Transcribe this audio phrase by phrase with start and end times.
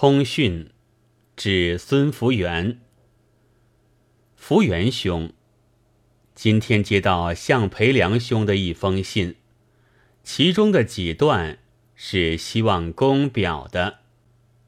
[0.00, 0.70] 通讯，
[1.34, 2.78] 指孙福元。
[4.36, 5.32] 福元兄，
[6.36, 9.34] 今天接到向培良兄的一封信，
[10.22, 11.58] 其中的几段
[11.96, 13.98] 是希望公表的，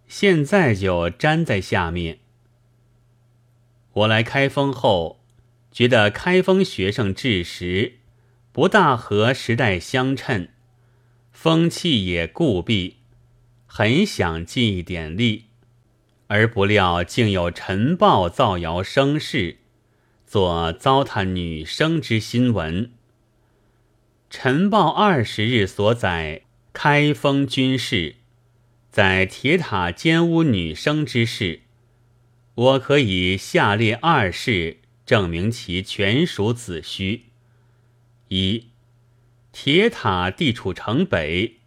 [0.08, 2.18] 现在就粘在下面。
[3.92, 5.20] 我来开封后，
[5.70, 8.00] 觉得开封学生治时
[8.50, 10.48] 不大和时代相称，
[11.30, 12.96] 风气也固闭。
[13.72, 15.44] 很想尽一点力，
[16.26, 19.58] 而不料竟有晨报造谣生事，
[20.26, 22.90] 做糟蹋女生之新闻。
[24.28, 28.16] 晨报二十日所载开封军事，
[28.90, 31.60] 在铁塔奸污女生之事，
[32.56, 37.26] 我可以下列二事证明其全属子虚：
[38.30, 38.70] 一，
[39.52, 41.59] 铁塔地处城北。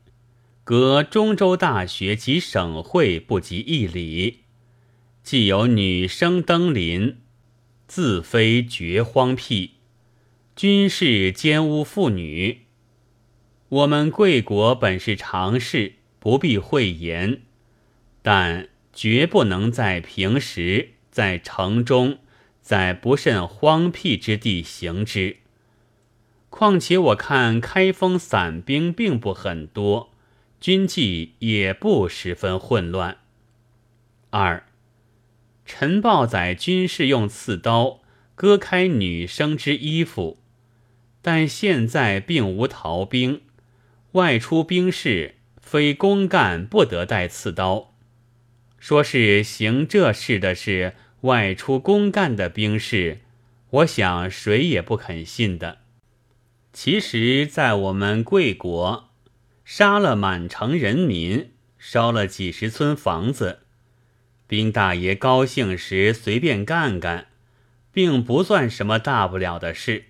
[0.65, 4.43] 隔中州大学及省会不及一里，
[5.21, 7.17] 既有女生登临，
[7.85, 9.71] 自非绝荒僻，
[10.55, 12.61] 军事奸污妇女。
[13.67, 17.41] 我们贵国本是常事，不必讳言，
[18.21, 22.19] 但绝不能在平时在城中，
[22.61, 25.37] 在不甚荒僻之地行之。
[26.49, 30.12] 况且我看开封散兵并不很多。
[30.63, 33.17] 军纪也不十分混乱。
[34.29, 34.63] 二，
[35.65, 37.99] 陈豹载军士用刺刀
[38.33, 40.37] 割开女生之衣服，
[41.21, 43.41] 但现在并无逃兵，
[44.13, 47.93] 外出兵士非公干不得带刺刀。
[48.79, 53.19] 说是行这事的是外出公干的兵士，
[53.69, 55.79] 我想谁也不肯信的。
[56.71, 59.09] 其实，在我们贵国。
[59.65, 63.59] 杀了满城人民，烧了几十村房子，
[64.47, 67.27] 兵大爷高兴时随便干干，
[67.91, 70.05] 并不算什么大不了的事。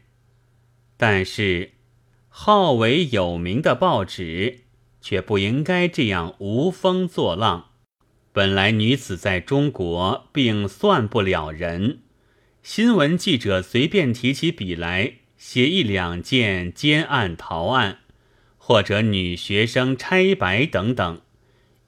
[0.98, 1.72] 但是，
[2.30, 4.62] 好为有名的报纸
[5.02, 7.70] 却不应该这样无风作浪。
[8.32, 12.00] 本来女子在中国并算不了人，
[12.64, 18.00] 新闻记者随便提起笔来，写一两件奸案逃案。
[18.66, 21.20] 或者女学生拆白等等，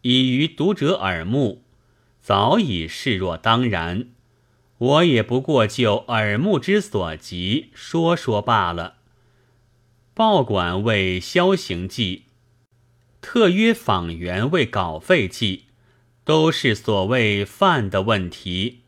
[0.02, 1.63] 已于读者耳目，
[2.19, 4.09] 早已视若当然。
[4.78, 8.97] 我也不过就耳目之所及说说罢了。
[10.13, 12.25] 报馆为消行记，
[13.22, 15.68] 特约访员为稿费记，
[16.25, 18.81] 都是所谓犯的问题，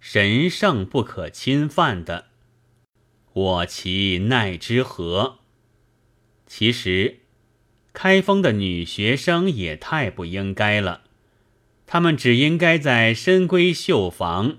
[0.00, 2.28] 神圣不可侵犯的。
[3.34, 5.40] 我其奈之何？
[6.46, 7.18] 其实。
[7.94, 11.02] 开封的女学生也太不应该了，
[11.86, 14.58] 她们只应该在深闺绣房，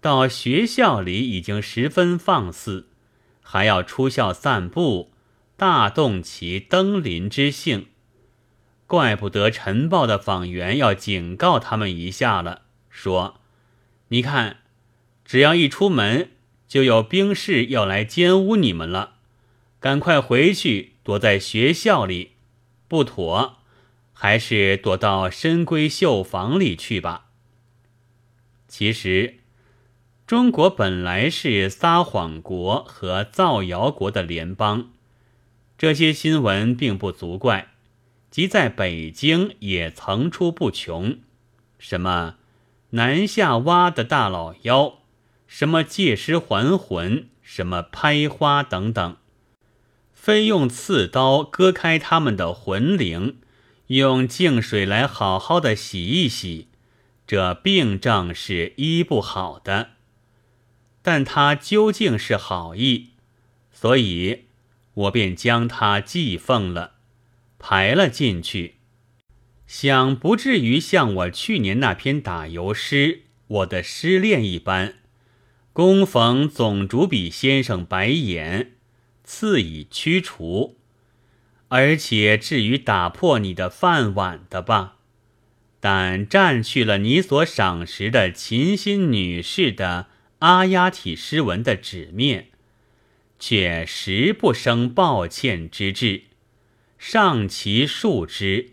[0.00, 2.86] 到学校里已经十分放肆，
[3.42, 5.10] 还要出校散步，
[5.56, 7.86] 大动其登临之性。
[8.86, 13.40] 怪不得晨报的访员要警告他们一下了，说
[14.08, 14.58] ：“你看，
[15.24, 16.30] 只要一出门，
[16.68, 19.16] 就有兵士要来奸污你们了，
[19.80, 22.30] 赶快回去躲在学校里。”
[22.88, 23.58] 不妥，
[24.12, 27.26] 还是躲到深闺绣房里去吧。
[28.66, 29.38] 其实，
[30.26, 34.90] 中国本来是撒谎国和造谣国的联邦，
[35.78, 37.68] 这些新闻并不足怪，
[38.30, 41.18] 即在北京也层出不穷。
[41.78, 42.36] 什么
[42.90, 44.98] 南下挖的大老妖，
[45.46, 49.16] 什么借尸还魂，什么拍花等等。
[50.28, 53.38] 非用刺刀割开他们的魂灵，
[53.86, 56.68] 用净水来好好的洗一洗，
[57.26, 59.92] 这病症是医不好的。
[61.00, 63.12] 但他究竟是好意，
[63.72, 64.44] 所以
[64.92, 66.96] 我便将他寄奉了，
[67.58, 68.74] 排了进去，
[69.66, 72.96] 想不至于像我去年那篇打油诗
[73.46, 74.96] 《我的失恋》一般，
[75.72, 78.72] 恭逢总主笔先生白眼。
[79.30, 80.78] 赐以驱除，
[81.68, 84.96] 而且至于打破你的饭碗的吧，
[85.80, 90.06] 但占去了你所赏识的秦心女士的
[90.38, 92.48] 阿丫体诗文的纸面，
[93.38, 96.22] 却实不生抱歉之志，
[96.96, 98.70] 上其恕之，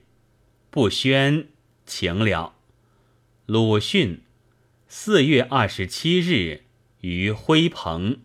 [0.70, 1.50] 不宣
[1.86, 2.56] 请了。
[3.46, 4.22] 鲁迅，
[4.88, 6.64] 四月二十七日
[7.02, 8.22] 于辉鹏。